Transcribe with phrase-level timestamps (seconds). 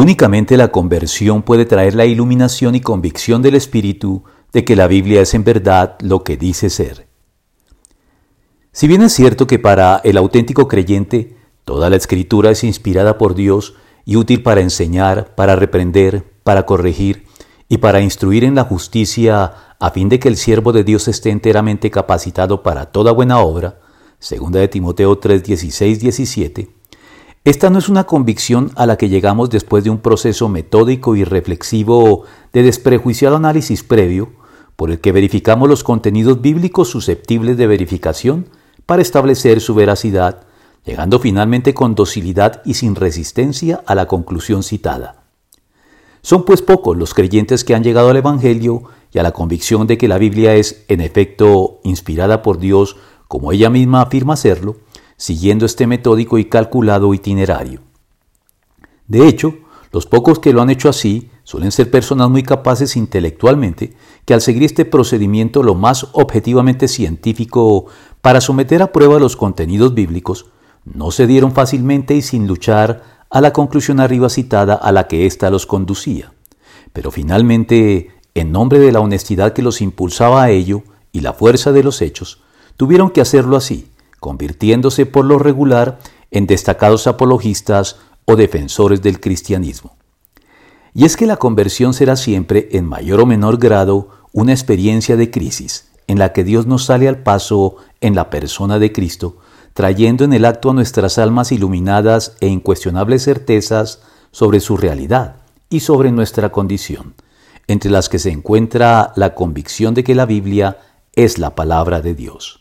[0.00, 5.20] Únicamente la conversión puede traer la iluminación y convicción del Espíritu de que la Biblia
[5.20, 7.06] es en verdad lo que dice ser.
[8.72, 11.36] Si bien es cierto que para el auténtico creyente
[11.66, 13.74] toda la escritura es inspirada por Dios
[14.06, 17.26] y útil para enseñar, para reprender, para corregir
[17.68, 21.28] y para instruir en la justicia a fin de que el siervo de Dios esté
[21.28, 23.80] enteramente capacitado para toda buena obra,
[24.18, 26.79] segunda de Timoteo 3, 16, 17,
[27.44, 31.24] esta no es una convicción a la que llegamos después de un proceso metódico y
[31.24, 34.28] reflexivo de desprejuiciado análisis previo,
[34.76, 38.48] por el que verificamos los contenidos bíblicos susceptibles de verificación
[38.84, 40.42] para establecer su veracidad,
[40.84, 45.22] llegando finalmente con docilidad y sin resistencia a la conclusión citada.
[46.20, 49.96] Son pues pocos los creyentes que han llegado al Evangelio y a la convicción de
[49.96, 52.96] que la Biblia es, en efecto, inspirada por Dios,
[53.28, 54.76] como ella misma afirma serlo,
[55.20, 57.82] siguiendo este metódico y calculado itinerario.
[59.06, 59.54] De hecho,
[59.92, 63.92] los pocos que lo han hecho así suelen ser personas muy capaces intelectualmente
[64.24, 67.84] que al seguir este procedimiento lo más objetivamente científico
[68.22, 70.46] para someter a prueba los contenidos bíblicos,
[70.86, 75.26] no se dieron fácilmente y sin luchar a la conclusión arriba citada a la que
[75.26, 76.32] ésta los conducía.
[76.94, 81.72] Pero finalmente, en nombre de la honestidad que los impulsaba a ello y la fuerza
[81.72, 82.40] de los hechos,
[82.78, 83.90] tuvieron que hacerlo así,
[84.20, 85.98] convirtiéndose por lo regular
[86.30, 89.96] en destacados apologistas o defensores del cristianismo.
[90.94, 95.30] Y es que la conversión será siempre, en mayor o menor grado, una experiencia de
[95.30, 99.38] crisis, en la que Dios nos sale al paso en la persona de Cristo,
[99.74, 105.36] trayendo en el acto a nuestras almas iluminadas e incuestionables certezas sobre su realidad
[105.68, 107.14] y sobre nuestra condición,
[107.68, 110.78] entre las que se encuentra la convicción de que la Biblia
[111.14, 112.58] es la palabra de Dios.